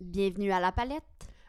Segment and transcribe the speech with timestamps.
[0.00, 1.02] Bienvenue à La Palette,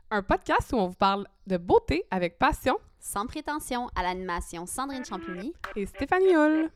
[0.09, 5.05] Un podcast où on vous parle de beauté avec passion sans prétention à l'animation Sandrine
[5.05, 5.53] Champigny.
[5.75, 6.69] et Stéphanie Hull.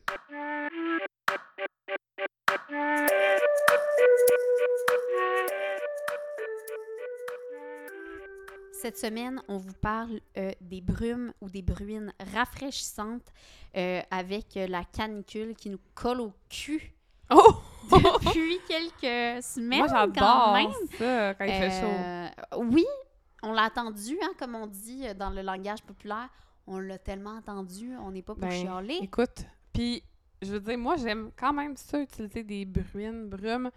[8.72, 13.32] Cette semaine, on vous parle euh, des brumes ou des bruines rafraîchissantes
[13.78, 16.94] euh, avec euh, la canicule qui nous colle au cul
[17.30, 17.54] Oh!
[17.92, 19.80] depuis quelques semaines.
[19.80, 21.88] Moi, quand j'adore ça quand il fait chaud.
[21.88, 22.86] Euh, Oui,
[23.44, 26.30] on l'a entendu, hein, comme on dit euh, dans le langage populaire.
[26.66, 29.00] On l'a tellement entendu, on n'est pas pour Ben, chialer.
[29.02, 30.02] Écoute, puis
[30.42, 33.70] je veux dire, moi, j'aime quand même ça, utiliser des bruines, brumes.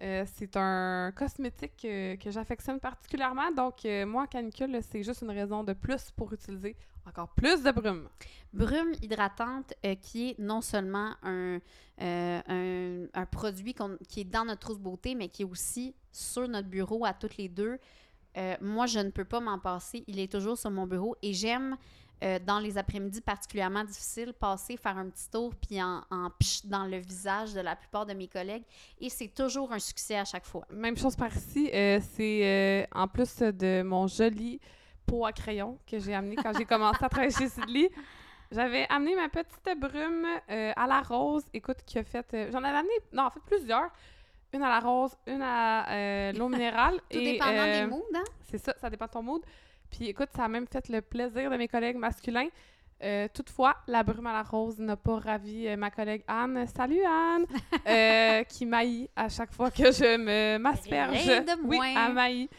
[0.00, 3.50] Euh, c'est un cosmétique euh, que j'affectionne particulièrement.
[3.50, 7.72] Donc, euh, moi, canicule, c'est juste une raison de plus pour utiliser encore plus de
[7.72, 8.08] brumes.
[8.52, 9.72] Brume hydratante
[10.02, 11.58] qui est non seulement un,
[11.98, 13.74] un, produit
[14.08, 17.38] qui est dans notre trousse beauté, mais qui est aussi sur notre bureau à toutes
[17.38, 17.78] les deux.
[18.60, 20.04] Moi, je ne peux pas m'en passer.
[20.06, 21.78] Il est toujours sur mon bureau et j'aime,
[22.22, 26.28] euh, dans les après-midi particulièrement difficiles, passer, faire un petit tour puis en, en
[26.64, 28.64] dans le visage de la plupart de mes collègues.
[29.00, 30.66] Et c'est toujours un succès à chaque fois.
[30.70, 34.60] Même chose par ici, euh, c'est euh, en plus de mon joli
[35.06, 37.90] pot à crayon que j'ai amené quand j'ai commencé à travailler chez Sidley.
[38.50, 42.50] J'avais amené ma petite brume à la rose, écoute, qui a fait...
[42.50, 43.90] J'en avais amené, non, en fait, plusieurs.
[44.52, 47.00] Une à la rose, une à euh, l'eau minérale.
[47.10, 48.24] Tout et, dépendant euh, des moods, hein?
[48.50, 49.42] C'est ça, ça dépend de ton mood.
[49.90, 52.48] Puis écoute, ça a même fait le plaisir de mes collègues masculins.
[53.02, 56.66] Euh, toutefois, la brume à la rose n'a pas ravi euh, ma collègue Anne.
[56.74, 57.44] Salut Anne!
[57.86, 61.16] Euh, qui maillit à chaque fois que je me m'asperge.
[61.64, 62.50] Oui, elle maillit.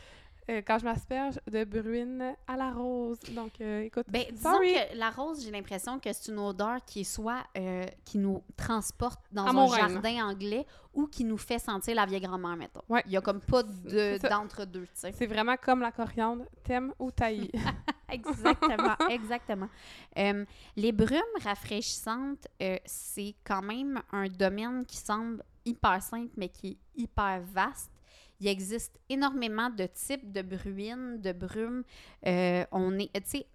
[0.49, 3.19] Euh, quand je m'asperge de bruine à la rose.
[3.35, 7.01] Donc, euh, écoute, Ben, disons que la rose, j'ai l'impression que c'est une odeur qui
[7.01, 11.59] est soit euh, qui nous transporte dans À un jardin anglais ou qui nous fait
[11.59, 12.81] sentir la vieille grand-mère, mettons.
[12.89, 13.03] Ouais.
[13.05, 15.11] Il y a comme pas de- d'entre-deux, tu sais.
[15.11, 17.51] C'est vraiment comme la coriandre, t'aimes ou taillis.
[18.11, 19.69] Exactement, exactement.
[20.15, 22.47] Les brumes rafraîchissantes,
[22.85, 27.91] c'est quand même un domaine qui semble hyper simple, mais qui est hyper vaste.
[28.39, 31.83] Il existe énormément de types de bruines, de brumes.
[32.25, 33.45] Euh, on est, tu sais,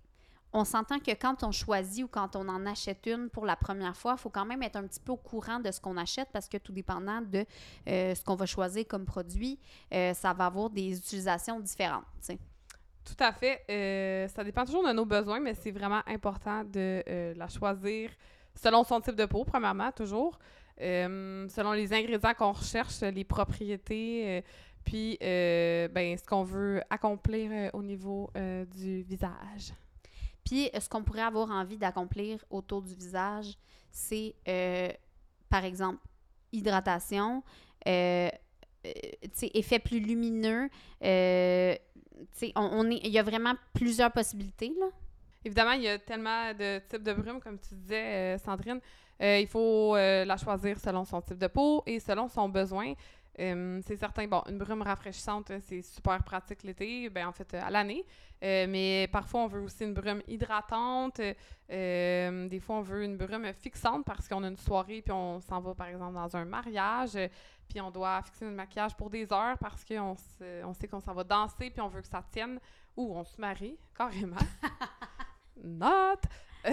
[0.52, 3.96] on s'entend que quand on choisit ou quand on en achète une pour la première
[3.96, 6.28] fois, il faut quand même être un petit peu au courant de ce qu'on achète
[6.32, 7.44] parce que tout dépendant de
[7.88, 9.58] euh, ce qu'on va choisir comme produit,
[9.92, 12.04] euh, ça va avoir des utilisations différentes.
[12.20, 12.38] tu sais.
[13.04, 14.28] Tout à fait.
[14.34, 17.02] Ça dépend toujours de nos besoins, mais c'est vraiment important de
[17.36, 18.10] la choisir
[18.54, 20.38] selon son type de peau, premièrement, toujours.
[20.78, 24.42] Selon les ingrédients qu'on recherche, les propriétés,
[24.84, 29.72] puis euh, ben, ce qu'on veut accomplir euh, au niveau euh, du visage.
[30.44, 33.56] Puis, ce qu'on pourrait avoir envie d'accomplir autour du visage,
[33.90, 34.34] c'est,
[35.48, 36.00] par exemple,
[36.52, 37.42] hydratation,
[37.86, 40.68] effet plus lumineux.
[41.00, 41.80] sais,
[42.56, 44.86] on, on il y a vraiment plusieurs possibilités, là.
[45.46, 48.80] Évidemment, il y a tellement de types de brumes, comme tu disais, Sandrine.
[49.20, 52.92] Il faut la choisir selon son type de peau et selon son besoin.
[53.40, 57.52] Euh, c'est certain, bon, une brume rafraîchissante, euh, c'est super pratique l'été, ben en fait
[57.54, 58.04] euh, à l'année.
[58.42, 61.20] Euh, mais parfois, on veut aussi une brume hydratante.
[61.70, 65.40] Euh, des fois, on veut une brume fixante parce qu'on a une soirée puis on
[65.40, 67.18] s'en va, par exemple, dans un mariage.
[67.68, 70.14] Puis on doit fixer notre maquillage pour des heures parce qu'on
[70.64, 72.60] on sait qu'on s'en va danser puis on veut que ça tienne.
[72.96, 74.36] Ou on se marie, carrément.
[75.64, 76.20] Not!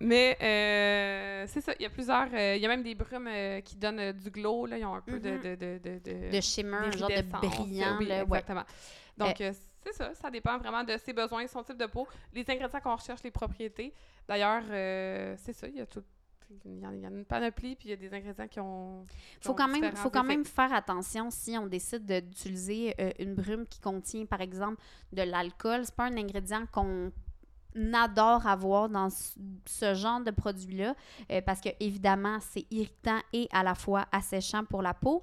[0.00, 2.28] Mais euh, c'est ça, il y a plusieurs.
[2.32, 4.78] euh, Il y a même des brumes euh, qui donnent du glow, là.
[4.78, 5.30] Ils ont un peu de.
[5.30, 5.40] Mhm.
[5.42, 8.38] de, de, de, de- shimmer, un genre de brillant, oui, là, ouais.
[8.38, 8.64] exactement.
[9.16, 12.80] Donc, c'est ça, ça dépend vraiment de ses besoins, son type de peau, les ingrédients
[12.80, 13.92] qu'on recherche, les propriétés.
[14.28, 14.62] D'ailleurs,
[15.38, 16.04] c'est ça, il y a tout.
[16.64, 19.04] Il y, en, il a une panoplie, puis il y a des ingrédients qui ont.
[19.38, 20.36] qui faut quand même, faut quand effets.
[20.36, 24.80] même faire attention si on décide de- d'utiliser euh, une brume qui contient, par exemple,
[25.12, 25.80] de l'alcool.
[25.84, 27.12] C'est pas un ingrédient qu'on
[27.92, 30.94] adore avoir dans ce, genre de produit-là
[31.30, 35.22] euh, parce que évidemment c'est irritant et à la fois asséchant pour la peau.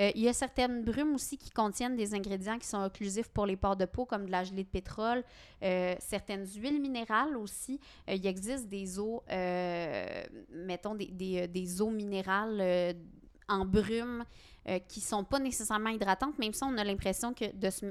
[0.00, 3.46] Euh, il y a certaines brumes aussi qui contiennent des ingrédients qui sont occlusifs pour
[3.46, 5.22] les pores de peau, comme de la gelée de pétrole,
[5.62, 7.78] euh, certaines huiles minérales aussi.
[8.08, 9.22] Il existe des eaux,
[10.50, 12.96] mettons des, des, des eaux minérales
[13.48, 14.24] en brume
[14.88, 17.86] qui sont pas nécessairement hydratantes, même si on a l'impression que de se,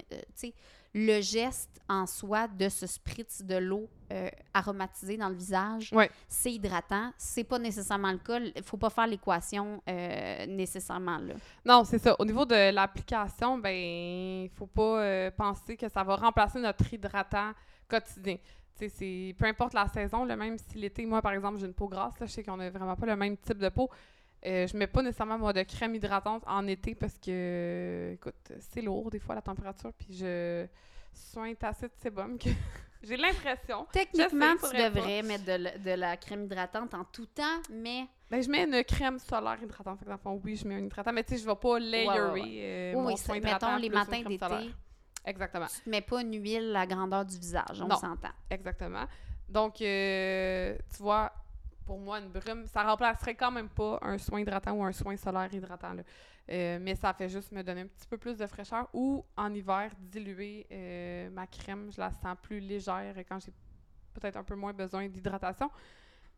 [0.94, 6.10] le geste en soi de se spritz de l'eau euh, aromatisée dans le visage, Ouais.
[6.28, 7.12] c'est hydratant.
[7.18, 8.40] C'est pas nécessairement le cas.
[8.40, 11.34] Il faut pas faire l'équation euh, nécessairement là.
[11.66, 12.16] Non, c'est ça.
[12.20, 16.94] Au niveau de l'application, ben, il faut pas euh, penser que ça va remplacer notre
[16.94, 17.52] hydratant
[17.88, 18.38] quotidien.
[18.76, 21.88] C'est peu importe la saison, là, même si l'été, moi, par exemple, j'ai une peau
[21.88, 23.90] grasse, là, je sais qu'on a vraiment pas le même type de peau.
[24.46, 28.82] Euh, je mets pas nécessairement moi de crème hydratante en été parce que, écoute, c'est
[28.82, 29.94] lourd des fois la température.
[29.94, 30.66] Puis je
[31.14, 32.50] soin tacite sébum que
[33.04, 33.88] j'ai l'impression.
[33.94, 38.42] Techniquement, tu devrais mettre de, la- de la crème hydratante en tout temps, mais Ben,
[38.44, 40.00] je mets une crème solaire hydratante.
[40.00, 41.14] Fait que dans le fond, oui, je mets un hydratant.
[41.14, 43.82] Mais tu sais, je vais pas layerer ouais, euh, oui, mon soin c'est- hydratant mettons
[43.82, 44.74] les matins d'été.
[45.26, 45.68] Exactement.
[45.68, 48.28] tu te mets pas une huile à la grandeur du visage, on s'entend.
[48.50, 49.06] Exactement.
[49.48, 51.32] Donc, euh, tu vois,
[51.86, 55.16] pour moi, une brume, ça remplacerait quand même pas un soin hydratant ou un soin
[55.18, 55.94] solaire hydratant.
[55.94, 56.04] là.
[56.52, 59.54] Euh, mais ça fait juste me donner un petit peu plus de fraîcheur ou en
[59.54, 61.90] hiver, diluer euh, ma crème.
[61.92, 63.54] Je la sens plus légère quand j'ai
[64.14, 65.70] peut-être un peu moins besoin d'hydratation.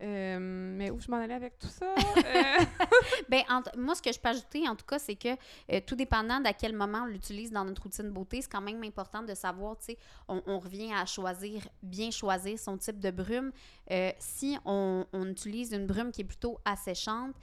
[0.03, 1.93] Euh, mais où je m'en allais avec tout ça?
[2.25, 2.65] Euh,
[3.29, 5.29] Ben, en- moi, ce que je peux ajouter, en tout cas, c'est que
[5.71, 8.83] euh, tout dépendant d'à quel moment on l'utilise dans notre routine beauté, c'est quand même
[8.83, 9.97] important de savoir, tu sais,
[10.27, 13.51] on, on revient à choisir, bien choisir son type de brume.
[14.19, 17.35] Si on, on utilise une brume qui est plutôt asséchante,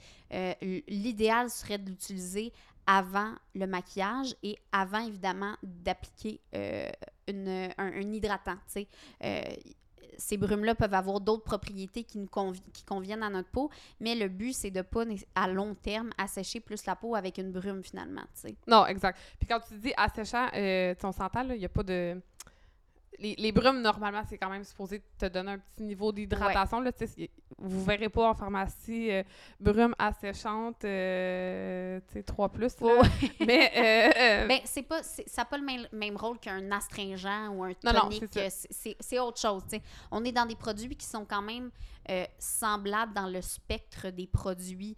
[0.87, 2.51] l'idéal serait de l'utiliser
[2.85, 6.89] avant le maquillage et avant, évidemment, d'appliquer euh,
[7.29, 8.87] un, un hydratant, tu sais.
[9.23, 9.41] Euh,
[10.17, 13.69] ces brumes-là peuvent avoir d'autres propriétés qui nous convi- qui conviennent à notre peau,
[13.99, 17.37] mais le but, c'est de pas, né- à long terme, assécher plus la peau avec
[17.37, 18.23] une brume, finalement.
[18.67, 19.19] Non, exact.
[19.39, 22.21] Puis quand tu dis asséchant, euh, on s'entend, il n'y a pas de.
[23.19, 26.79] Les, les brumes, normalement, c'est quand même supposé te donner un petit niveau d'hydratation.
[26.81, 26.91] là,
[27.63, 29.23] Vous verrez pas en pharmacie euh,
[29.59, 32.79] brume asséchante, euh, tu sais, 3 plus.
[32.81, 32.87] là.
[33.01, 33.09] Ouais.
[33.45, 34.45] Mais.
[34.47, 38.25] Ben, c'est pas, ça n'a pas le même, même rôle qu'un astringent ou un tonique.
[38.99, 39.63] c'est autre chose.
[39.63, 39.83] tu sais.
[40.11, 41.71] On est dans des produits qui sont quand même
[42.09, 44.97] euh, semblables dans le spectre des produits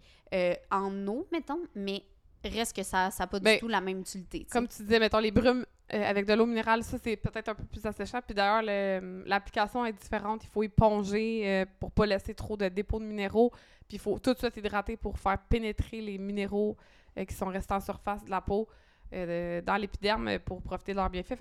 [0.70, 2.02] en eau, mettons, mais
[2.44, 4.46] reste que ça n'a pas du Ben, tout la même utilité.
[4.50, 7.54] Comme tu disais, mettons, les brumes euh, avec de l'eau minérale, ça, c'est peut-être un
[7.54, 8.20] peu plus asséchant.
[8.20, 10.44] Puis d'ailleurs, le- l'application est différente.
[10.44, 13.50] Il faut éponger euh, pour pas laisser trop de dépôts de minéraux.
[13.88, 16.76] Puis il faut tout de suite hydrater pour faire pénétrer les minéraux
[17.16, 18.68] euh, qui sont restés en surface de la peau
[19.12, 21.36] euh, dans l'épiderme euh, pour profiter de leurs bienfaits.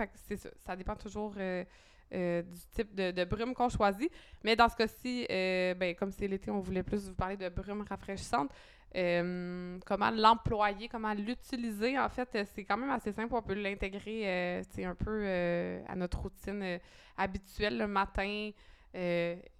[0.59, 0.75] Ça.
[0.75, 1.63] Dépend toujours euh,
[2.13, 4.11] euh, du type de, de brume qu'on choisit.
[4.43, 7.49] Mais dans ce cas-ci, euh, ben, comme c'est l'été, on voulait plus vous parler de
[7.49, 8.51] brume rafraîchissante.
[8.95, 13.33] Euh, comment l'employer, comment l'utiliser, en fait, euh, c'est quand même assez simple.
[13.33, 16.79] On peut l'intégrer euh, un peu euh, à notre routine
[17.17, 18.51] habituelle le matin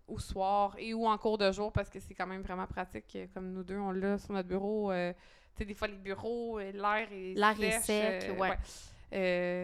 [0.08, 3.18] ou soir et ou en cours de jour parce que c'est quand même vraiment pratique.
[3.34, 4.92] Comme nous deux, on l'a sur notre bureau.
[4.92, 8.58] tu sais, des fois, les bureaux, l'air est L'air est sec, ouais.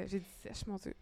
[0.07, 0.95] J'ai dit sèche, mon Dieu.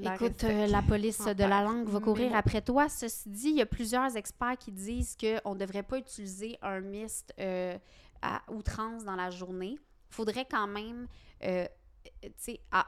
[0.00, 2.88] Écoute, euh, la police de la langue va Mes courir après toi.
[2.88, 6.80] Ceci dit, il y a plusieurs experts qui disent qu'on ne devrait pas utiliser un
[6.80, 7.76] mist euh,
[8.22, 9.76] à outrance dans la journée.
[10.10, 11.06] Il faudrait quand même
[11.44, 11.66] euh,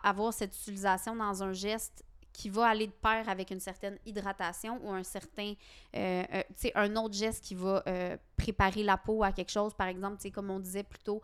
[0.03, 4.81] avoir cette utilisation dans un geste qui va aller de pair avec une certaine hydratation
[4.85, 5.55] ou un certain,
[5.97, 9.51] euh, euh, tu sais, un autre geste qui va euh, préparer la peau à quelque
[9.51, 9.75] chose.
[9.75, 11.21] Par exemple, tu sais, comme on disait plus tôt,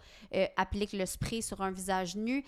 [0.56, 2.44] applique le spray sur un visage nu.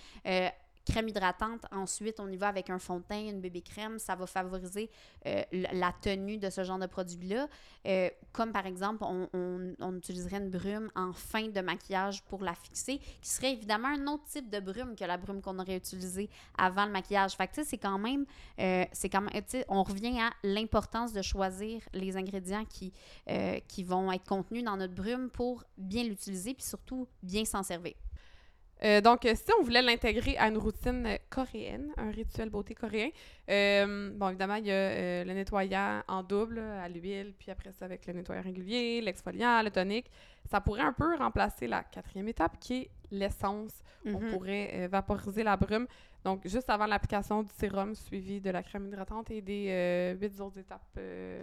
[0.88, 1.67] Crème hydratante.
[1.70, 3.99] Ensuite, on y va avec un fond de teint, une bébé crème.
[3.99, 4.90] Ça va favoriser
[5.26, 7.46] euh, la tenue de ce genre de produit-là.
[7.87, 12.99] Euh, comme par exemple, on, utiliserait une brume en fin de maquillage pour la fixer,
[13.20, 16.87] qui serait évidemment un autre type de brume que la brume qu'on aurait utilisée avant
[16.87, 17.35] le maquillage.
[17.37, 18.25] Fait que c'est quand même,
[18.61, 19.26] euh, quand
[19.69, 22.93] on revient à l'importance de choisir les ingrédients qui,
[23.67, 27.94] qui vont être contenus dans notre brume pour bien l'utiliser puis surtout bien s'en servir.
[28.84, 32.75] Euh, donc, euh, si on voulait l'intégrer à une routine euh, coréenne, un rituel beauté
[32.75, 33.08] coréen,
[33.50, 37.73] euh, bon, évidemment, il y a euh, le nettoyant en double à l'huile, puis après
[37.73, 40.11] ça, avec le nettoyant régulier, l'exfoliant, le tonique.
[40.50, 43.82] Ça pourrait un peu remplacer la quatrième étape, qui est l'essence.
[44.06, 44.30] On Mhm.
[44.30, 45.87] pourrait vaporiser la brume.
[46.25, 50.58] Donc, juste avant l'application du sérum, suivi de la crème hydratante et des huit autres
[50.58, 50.99] étapes.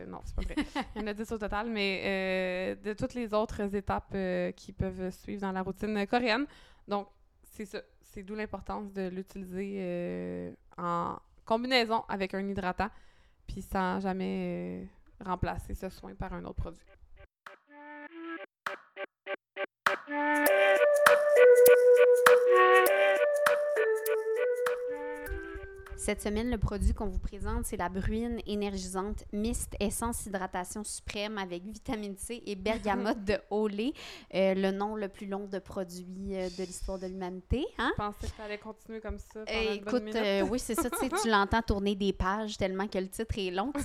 [0.08, 0.56] non, c'est pas vrai.
[0.96, 4.16] Il y en a dix au total, mais de toutes les autres étapes
[4.56, 6.46] qui peuvent suivre dans la routine coréenne.
[6.88, 7.08] Donc,
[7.56, 7.82] c'est ça.
[8.02, 12.90] C'est d'où l'importance de l'utiliser euh, en combinaison avec un hydratant,
[13.48, 14.84] puis sans jamais
[15.22, 16.86] euh, remplacer ce soin par un autre produit.
[25.98, 31.38] Cette semaine, le produit qu'on vous présente, c'est la bruine énergisante Mist Essence Hydratation Suprême
[31.38, 33.94] avec vitamine C et bergamote de Olé,
[34.34, 37.66] euh, le nom le plus long de produit euh, de l'histoire de l'humanité.
[37.78, 37.92] Hein?
[37.94, 40.60] Je pensais que tu allais continuer comme ça pendant Euh, une bonne écoute, euh, oui,
[40.60, 40.98] c'est ça, tu
[41.30, 43.72] l'entends tourner des pages tellement que le titre est long.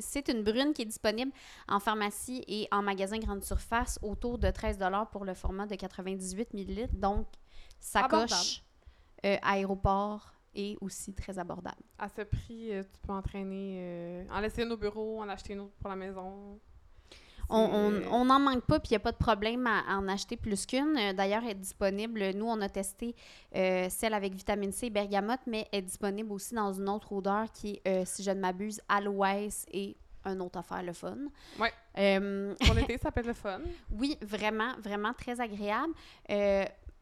[0.00, 1.30] C'est une brune qui est disponible
[1.68, 4.78] en pharmacie et en magasin grande surface autour de 13
[5.12, 6.88] pour le format de 98 ml.
[6.92, 7.26] Donc,
[7.78, 8.62] sacoche,
[9.24, 11.82] euh, aéroport et aussi très abordable.
[11.98, 15.52] À ce prix, euh, tu peux entraîner, euh, en laisser une au bureau, en acheter
[15.54, 16.58] une autre pour la maison.
[17.50, 20.66] On n'en manque pas, puis il n'y a pas de problème à, en acheter plus
[20.66, 20.96] qu'une.
[20.98, 22.30] Euh, d'ailleurs, elle est disponible.
[22.34, 23.14] Nous, on a testé
[23.56, 27.12] euh, celle avec vitamine C et bergamote, mais elle est disponible aussi dans une autre
[27.12, 31.16] odeur qui est, si je ne m'abuse, aloès et un autre affaire, le fun.
[31.58, 31.68] Oui.
[32.66, 33.60] Pour l'été, ça peut être le fun.
[33.90, 35.94] Oui, vraiment, vraiment très agréable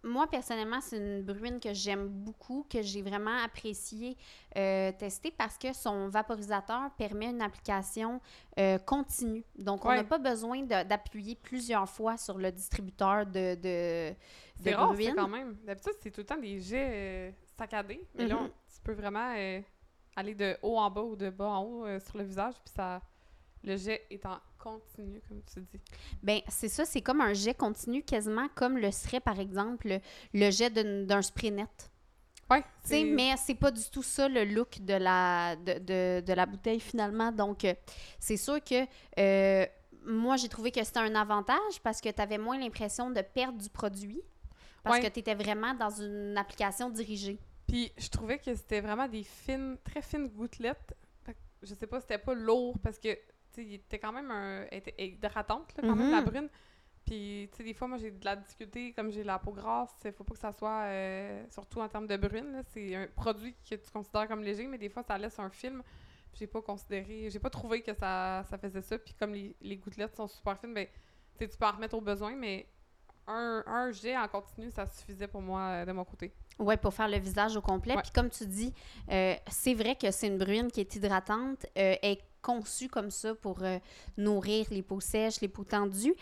[0.03, 4.17] moi, personnellement, c'est une bruine que j'aime beaucoup, que j'ai vraiment apprécié
[4.57, 8.21] euh, tester parce que son vaporisateur permet une application
[8.59, 9.45] euh, continue.
[9.59, 14.15] Donc, on n'a pas besoin d'appuyer plusieurs fois sur le distributeur de, de,
[14.63, 15.57] C'est rare, quand même.
[15.65, 18.07] D'habitude, c'est tout le temps des jets euh, saccadés.
[18.15, 18.75] Mais là, mm-hmm.
[18.75, 19.35] tu peux vraiment
[20.15, 23.01] aller de haut en bas ou de bas en haut sur le visage, puis ça
[23.67, 25.81] le jet est en continu, comme tu dis.
[26.23, 30.01] Ben c'est ça, c'est comme un jet continu, quasiment comme le serait, par exemple,
[30.35, 31.91] le jet d'un spray net.
[32.51, 32.59] Oui.
[33.05, 37.33] Mais c'est pas du tout ça le look de la, de, de, la bouteille finalement.
[37.33, 37.75] Donc, euh,
[38.21, 38.87] c'est sûr que
[39.19, 39.67] euh,
[40.05, 43.59] moi, j'ai trouvé que c'était un avantage parce que tu avais moins l'impression de perdre
[43.59, 44.23] du produit
[44.85, 47.41] parce que tu étais vraiment dans une application dirigée.
[47.67, 50.95] Puis, je trouvais que c'était vraiment des fines, très fines gouttelettes.
[51.63, 53.19] Je sais pas, c'était pas lourd parce que
[53.57, 56.27] il était quand même un, était hydratante, quand même, la mhm.
[56.27, 56.49] brune.
[57.05, 59.95] Puis, tu sais, des fois, moi, j'ai de la difficulté, comme j'ai la peau grasse,
[60.05, 63.55] il faut pas que ça soit, euh, surtout en termes de brune, c'est un produit
[63.69, 65.83] que tu considères comme léger, mais des fois, ça laisse un film.
[66.35, 68.99] J'ai pas considéré, j'ai pas trouvé que ça, ça faisait ça.
[68.99, 70.89] Puis, comme les, les gouttelettes sont super fines, ben,
[71.39, 72.69] tu peux en remettre au besoin, mais
[73.29, 76.33] un, un jet en continu, ça suffisait pour moi euh, de mon côté.
[76.59, 77.95] Oui, pour faire le visage au complet.
[78.03, 78.73] Puis comme tu dis,
[79.11, 81.67] euh, c'est vrai que c'est une brune qui est hydratante.
[81.77, 83.79] Euh, est conçue comme ça pour euh,
[84.17, 86.15] nourrir les peaux sèches, les peaux tendues.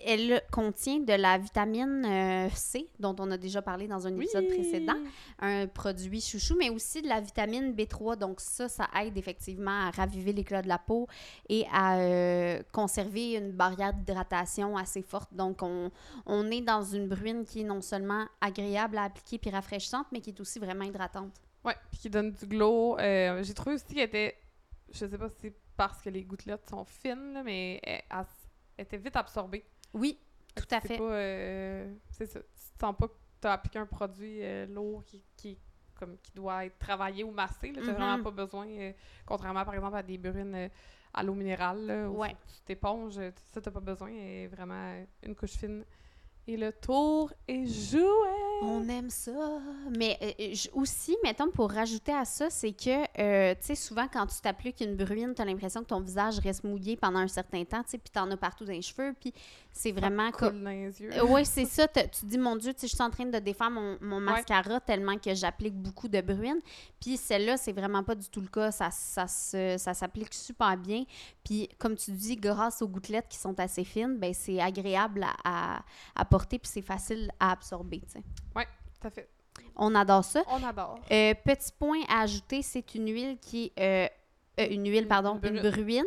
[0.00, 4.14] Euh, elle contient de la vitamine euh, C, dont on a déjà parlé dans un
[4.14, 4.96] épisode précédent,
[5.38, 8.16] un produit chouchou, mais aussi de la vitamine B3.
[8.16, 11.08] Donc ça, ça aide effectivement à raviver l'éclat de la peau
[11.48, 15.32] et à conserver une barrière d'hydratation assez forte.
[15.32, 15.90] Donc on,
[16.26, 20.20] on, est dans une bruine qui est non seulement agréable à appliquer puis rafraîchissante, mais
[20.20, 21.32] qui est aussi vraiment hydratante.
[21.64, 22.96] Oui, puis qui donne du glow.
[22.98, 24.36] J'ai trouvé aussi qu'elle était
[24.92, 28.24] je sais pas si c'est parce que les gouttelettes sont fines, mais elles,
[28.78, 29.64] étaient vite absorbées.
[29.94, 30.18] Oui,
[30.54, 30.98] tout à fait.
[31.00, 32.40] Euh, c'est ça.
[32.40, 35.58] Tu te sens pas que tu as appliqué un produit euh, lourd qui, qui,
[35.98, 37.72] comme, qui doit être travaillé ou massé.
[37.72, 38.22] Tu n'as vraiment mm-hmm.
[38.22, 38.92] pas besoin, euh,
[39.24, 40.70] contrairement par exemple à des brunes
[41.14, 43.14] à l'eau minérale, où tu t'éponges,
[43.46, 44.10] ça, tu n'as pas besoin.
[44.10, 45.84] Et vraiment une couche fine
[46.48, 48.45] et le tour est joué.
[48.62, 49.60] On aime ça.
[49.96, 54.26] Mais euh, aussi, mettons, pour rajouter à ça, c'est que, euh, tu sais, souvent, quand
[54.26, 57.64] tu t'appliques une bruine, tu as l'impression que ton visage reste mouillé pendant un certain
[57.64, 59.32] temps, tu sais, puis tu en as partout dans les cheveux, puis
[59.72, 60.62] c'est vraiment comme.
[60.64, 61.10] dans les yeux.
[61.28, 61.86] oui, c'est ça.
[61.88, 64.80] Tu dis, mon Dieu, tu sais, je suis en train de défaire mon, mon mascara
[64.80, 66.60] tellement que j'applique beaucoup de bruine.
[67.00, 68.70] Puis celle-là, c'est vraiment pas du tout le cas.
[68.70, 71.04] Ça, ça, ça s'applique super bien.
[71.44, 75.82] Puis, comme tu dis, grâce aux gouttelettes qui sont assez fines, ben c'est agréable à,
[76.14, 78.02] à puis c'est facile à absorber.
[78.14, 78.45] Oui, tout
[79.10, 79.28] fait.
[79.76, 80.42] On adore ça.
[80.48, 80.98] On adore.
[81.10, 84.06] Euh, petit point à ajouter, c'est une huile qui est...
[84.06, 84.08] Euh,
[84.58, 86.02] euh, une huile, pardon, une bruine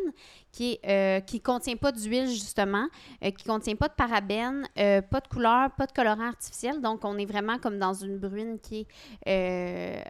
[0.52, 0.80] qui
[1.28, 2.88] qui contient pas d'huile justement,
[3.22, 6.82] qui contient pas de parabènes, pas de couleur, pas de colorant artificiel.
[6.82, 8.88] Donc on est vraiment comme dans une bruine qui
[9.24, 10.04] est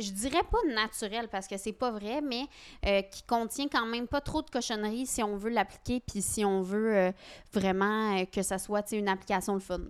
[0.00, 2.46] je dirais pas naturel parce que c'est pas vrai, mais
[2.86, 6.44] euh, qui contient quand même pas trop de cochonneries si on veut l'appliquer, puis si
[6.44, 7.12] on veut euh,
[7.52, 9.80] vraiment euh, que ça soit une application le fun.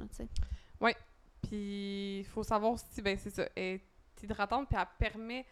[0.84, 0.92] Oui.
[1.42, 3.82] Puis il faut savoir aussi, ben c'est ça, elle est
[4.22, 5.44] hydratante, puis elle permet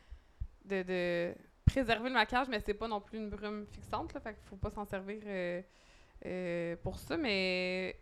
[0.64, 1.34] de,
[1.64, 4.56] préserver le maquillage, mais c'est pas non plus une brume fixante, là, fait qu'il faut
[4.56, 5.20] pas s'en servir
[6.82, 7.96] pour ça, mais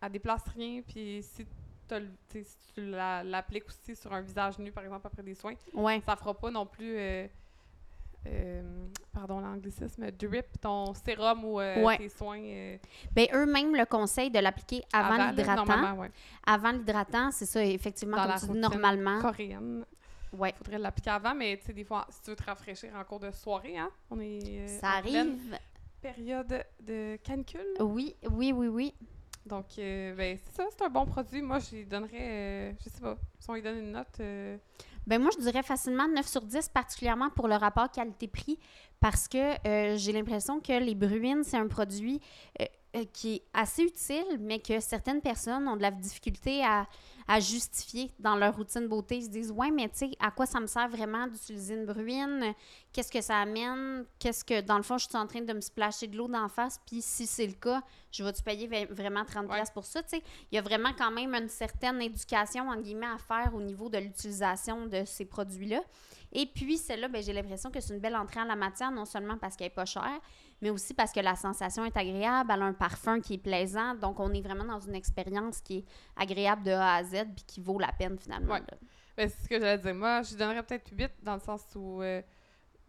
[0.00, 1.46] elle déplace rien, puis si
[2.28, 6.00] si tu l'appliques aussi sur un visage nu, par exemple, après des soins, ouais.
[6.04, 7.26] ça fera pas non plus, euh,
[8.26, 12.40] euh, pardon l'anglicisme, drip ton sérum ou euh, tes soins.
[13.12, 16.08] Ben, eux-mêmes le conseillent de l'appliquer avant, l'hydratant.
[16.46, 19.20] Avant l'hydratant, c'est ça, effectivement, comme tu dis, normalement.
[19.20, 19.84] coréenne.
[20.32, 20.54] Ouais.
[20.56, 23.20] faudrait l'appliquer avant, mais tu sais, des fois, si tu veux te rafraîchir en cours
[23.20, 24.66] de soirée, hein, on est.
[24.80, 25.58] ça arrive.
[26.00, 27.66] Période de canicule.
[27.78, 28.94] Oui, oui, oui, oui.
[29.44, 31.42] Donc, euh, ben, c'est ça, c'est un bon produit.
[31.42, 34.20] Moi, je lui donnerais, euh, je sais pas, si on lui donne une note.
[34.20, 34.56] Euh,
[35.06, 38.58] ben moi, je dirais facilement 9 sur 10, particulièrement pour le rapport qualité-prix,
[39.02, 42.20] parce que j'ai l'impression que les bruines, c'est un produit
[43.12, 46.86] qui est assez utile, mais que certaines personnes ont de la difficulté à,
[47.26, 49.16] à justifier dans leur routine beauté.
[49.16, 51.86] Ils se disent Ouais, mais tu sais, à quoi ça me sert vraiment d'utiliser une
[51.86, 52.54] bruine?
[52.92, 54.04] Qu'est-ce que ça amène?
[54.18, 56.48] Qu'est-ce que, dans le fond, je suis en train de me splasher de l'eau d'en
[56.48, 56.78] face?
[56.86, 60.02] Puis si c'est le cas, je vais-tu payer vraiment 30$ pour ça?
[60.02, 63.54] Tu sais, il y a vraiment quand même une certaine éducation, en guillemets, à faire
[63.54, 65.80] au niveau de l'utilisation de ces produits-là.
[66.32, 69.04] Et puis, celle-là, ben, j'ai l'impression que c'est une belle entrée en la matière, non
[69.04, 70.20] seulement parce qu'elle n'est pas chère,
[70.62, 73.94] mais aussi parce que la sensation est agréable, elle a un parfum qui est plaisant,
[73.94, 75.84] donc on est vraiment dans une expérience qui est
[76.16, 78.54] agréable de A à Z puis qui vaut la peine finalement.
[78.54, 78.62] Ouais.
[79.16, 79.94] Ben, c'est ce que j'allais dire.
[79.94, 82.22] Moi, je donnerais peut-être 8 dans le sens où euh,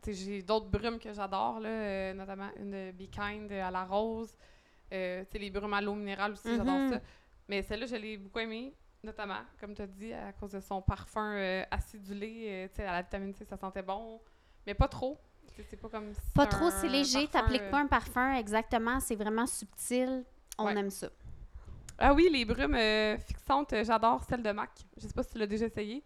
[0.07, 4.37] j'ai d'autres brumes que j'adore, euh, notamment une de Be Kind à la rose.
[4.93, 7.01] Euh, les brumes à l'eau minérale aussi, j'adore ça.
[7.49, 8.73] Mais celle-là, je l'ai beaucoup aimée,
[9.03, 12.45] notamment, comme tu as dit, à cause de son parfum euh, acidulé.
[12.47, 14.21] euh, tu sais, à la vitamine C, ça sentait bon,
[14.65, 15.19] mais pas trop.
[15.69, 19.15] C'est pas comme si Pas trop, c'est léger, t'appliques euh, pas un parfum exactement, c'est
[19.15, 20.23] vraiment subtil.
[20.57, 20.77] On Ouais.
[20.77, 21.09] aime ça.
[21.99, 24.71] Ah oui, les brumes euh, fixantes, euh, j'adore celle de MAC.
[24.97, 26.03] Je sais pas si tu l'as déjà essayé.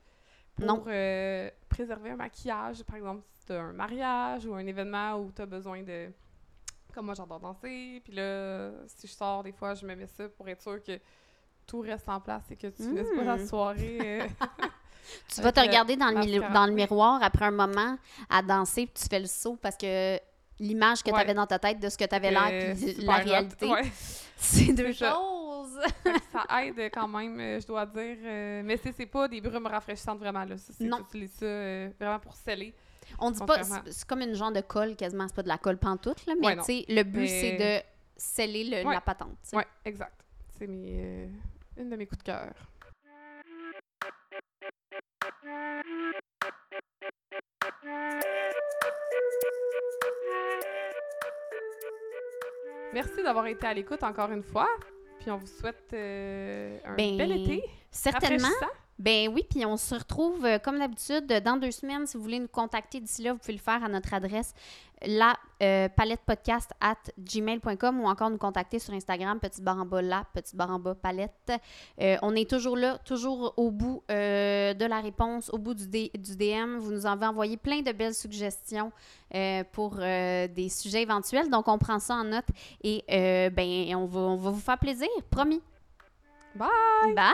[0.55, 0.83] Pour Non.
[0.87, 5.31] euh, préserver un maquillage, par exemple, si tu as un mariage ou un événement où
[5.31, 6.11] tu as besoin de.
[6.93, 8.01] Comme moi, j'adore danser.
[8.03, 10.99] Puis là, si je sors, des fois, je me mets ça pour être sûr que
[11.67, 13.47] tout reste en place et que tu ne laisses pas la Mm.
[13.47, 13.97] soirée.
[14.01, 14.27] euh,
[15.33, 16.81] Tu vas te regarder dans le, dans le oui.
[16.81, 17.97] miroir après un moment
[18.29, 20.19] à danser, puis tu fais le saut parce que
[20.59, 23.15] l'image que tu avais dans ta tête de ce que tu avais l'air, puis la
[23.17, 23.83] réalité, Ouais.
[24.37, 25.79] c'est deux C'est choses.
[26.33, 28.17] Ça aide quand même, euh, je dois dire.
[28.23, 30.43] euh, mais c'est c'est pas des brumes rafraîchissantes vraiment.
[30.43, 30.57] là.
[30.57, 30.97] Ça, c'est- Non.
[30.97, 32.73] Tu utilises ça euh, vraiment pour sceller.
[33.19, 35.57] On dit pas, c'est c'est comme une genre de colle quasiment, c'est pas de la
[35.57, 37.85] colle pantoute, là, mais Ouais, tu sais, le but Mais- c'est de
[38.17, 38.93] sceller le- Ouais.
[38.93, 39.37] la patente.
[39.53, 40.19] Ouais, exact.
[40.57, 41.27] C'est mes, euh,
[41.77, 42.53] une de mes coups de cœur.
[52.93, 54.69] Merci d'avoir été à l'écoute encore une fois.
[55.19, 57.63] Puis on vous souhaite euh, un Ben, bel été.
[57.91, 58.47] Certainement.
[58.99, 62.07] Ben oui, puis on se retrouve euh, comme d'habitude dans deux semaines.
[62.07, 64.53] Si vous voulez nous contacter d'ici là, vous pouvez le faire à notre adresse
[65.05, 70.01] la euh, paletlepodcast at gmail.com ou encore nous contacter sur Instagram, petit bar en bas
[70.01, 71.51] la, petit bar en bas palette.
[72.01, 76.11] Euh, on est toujours là, toujours au bout de la réponse, au bout du, D-
[76.17, 76.77] du DM.
[76.79, 78.91] Vous nous avez envoyé plein de belles suggestions
[79.73, 81.51] pour des sujets éventuels.
[81.51, 82.47] Donc on prend ça en note
[82.83, 83.03] et
[83.51, 85.61] ben on va, on va vous faire plaisir, promis.
[86.55, 87.13] Bye!
[87.13, 87.33] Bye!